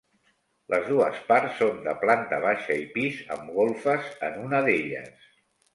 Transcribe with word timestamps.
Les 0.73 0.87
dues 0.91 1.19
parts 1.27 1.59
són 1.63 1.77
de 1.89 1.95
planta 2.05 2.41
baixa 2.47 2.81
i 2.87 2.91
pis, 2.97 3.23
amb 3.37 3.53
golfes 3.61 4.13
en 4.31 4.45
una 4.49 4.67
d'elles. 4.71 5.35